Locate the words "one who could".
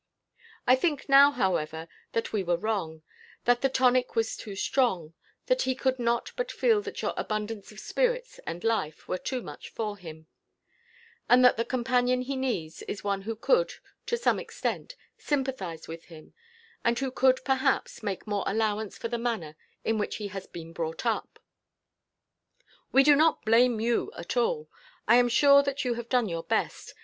13.03-13.75